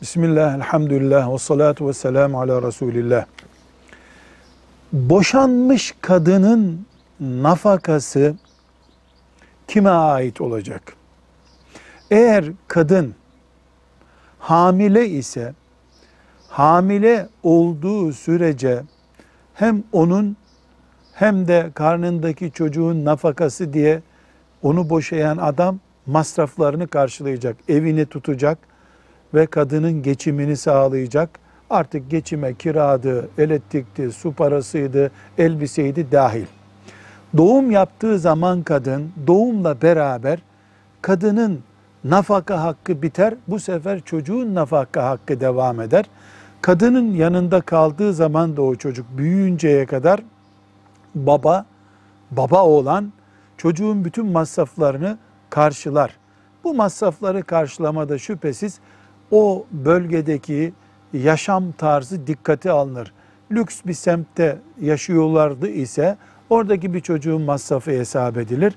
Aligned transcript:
Bismillah, 0.00 0.54
elhamdülillah, 0.54 1.32
ve 1.32 1.38
salatu 1.38 1.88
ve 1.88 1.92
selamu 1.92 2.40
ala 2.40 2.62
Resulillah. 2.62 3.26
Boşanmış 4.92 5.94
kadının 6.00 6.86
nafakası 7.20 8.34
kime 9.68 9.90
ait 9.90 10.40
olacak? 10.40 10.96
Eğer 12.10 12.44
kadın 12.68 13.14
hamile 14.38 15.08
ise, 15.08 15.54
hamile 16.48 17.28
olduğu 17.42 18.12
sürece 18.12 18.82
hem 19.54 19.84
onun 19.92 20.36
hem 21.12 21.48
de 21.48 21.70
karnındaki 21.74 22.50
çocuğun 22.52 23.04
nafakası 23.04 23.72
diye 23.72 24.02
onu 24.62 24.90
boşayan 24.90 25.36
adam 25.36 25.78
masraflarını 26.06 26.88
karşılayacak, 26.88 27.56
evini 27.68 28.06
tutacak 28.06 28.58
ve 29.34 29.46
kadının 29.46 30.02
geçimini 30.02 30.56
sağlayacak. 30.56 31.30
Artık 31.70 32.10
geçime 32.10 32.54
kiradı, 32.54 33.28
elektrikti, 33.38 34.12
su 34.12 34.32
parasıydı, 34.32 35.10
elbiseydi 35.38 36.12
dahil. 36.12 36.46
Doğum 37.36 37.70
yaptığı 37.70 38.18
zaman 38.18 38.62
kadın 38.62 39.12
doğumla 39.26 39.82
beraber 39.82 40.38
kadının 41.02 41.60
nafaka 42.04 42.62
hakkı 42.62 43.02
biter. 43.02 43.34
Bu 43.48 43.60
sefer 43.60 44.00
çocuğun 44.00 44.54
nafaka 44.54 45.04
hakkı 45.04 45.40
devam 45.40 45.80
eder. 45.80 46.04
Kadının 46.60 47.12
yanında 47.12 47.60
kaldığı 47.60 48.12
zaman 48.12 48.56
da 48.56 48.62
o 48.62 48.74
çocuk 48.74 49.06
büyüyünceye 49.18 49.86
kadar 49.86 50.20
baba, 51.14 51.66
baba 52.30 52.64
olan 52.64 53.12
çocuğun 53.56 54.04
bütün 54.04 54.26
masraflarını 54.26 55.18
karşılar. 55.50 56.16
Bu 56.64 56.74
masrafları 56.74 57.42
karşılamada 57.42 58.18
şüphesiz 58.18 58.80
o 59.30 59.66
bölgedeki 59.72 60.72
yaşam 61.12 61.72
tarzı 61.72 62.26
dikkate 62.26 62.70
alınır. 62.70 63.12
Lüks 63.52 63.80
bir 63.86 63.94
semtte 63.94 64.58
yaşıyorlardı 64.80 65.68
ise 65.68 66.16
oradaki 66.50 66.94
bir 66.94 67.00
çocuğun 67.00 67.42
masrafı 67.42 67.90
hesap 67.90 68.36
edilir. 68.36 68.74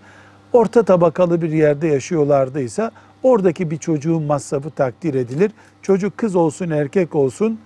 Orta 0.53 0.83
tabakalı 0.83 1.41
bir 1.41 1.51
yerde 1.51 1.87
yaşıyorlardı 1.87 2.61
ise 2.61 2.91
oradaki 3.23 3.71
bir 3.71 3.77
çocuğun 3.77 4.23
masrafı 4.23 4.69
takdir 4.69 5.13
edilir. 5.13 5.51
Çocuk 5.81 6.17
kız 6.17 6.35
olsun 6.35 6.69
erkek 6.69 7.15
olsun 7.15 7.59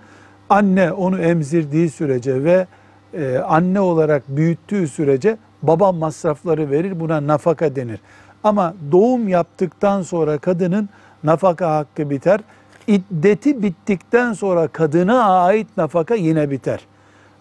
anne 0.50 0.92
onu 0.92 1.20
emzirdiği 1.20 1.90
sürece 1.90 2.44
ve 2.44 2.66
e, 3.14 3.38
anne 3.38 3.80
olarak 3.80 4.22
büyüttüğü 4.28 4.88
sürece 4.88 5.36
baba 5.62 5.92
masrafları 5.92 6.70
verir 6.70 7.00
buna 7.00 7.26
nafaka 7.26 7.76
denir. 7.76 8.00
Ama 8.44 8.74
doğum 8.92 9.28
yaptıktan 9.28 10.02
sonra 10.02 10.38
kadının 10.38 10.88
nafaka 11.24 11.76
hakkı 11.76 12.10
biter. 12.10 12.40
İddeti 12.86 13.62
bittikten 13.62 14.32
sonra 14.32 14.68
kadına 14.68 15.42
ait 15.42 15.76
nafaka 15.76 16.14
yine 16.14 16.50
biter. 16.50 16.80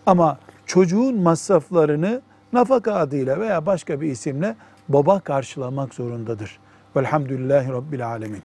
Ama 0.05 0.37
çocuğun 0.65 1.15
masraflarını 1.21 2.21
nafaka 2.53 2.93
adıyla 2.93 3.39
veya 3.39 3.65
başka 3.65 4.01
bir 4.01 4.11
isimle 4.11 4.55
baba 4.89 5.19
karşılamak 5.19 5.93
zorundadır. 5.93 6.59
Velhamdülillahi 6.95 7.69
Rabbil 7.69 8.07
Alemin. 8.07 8.52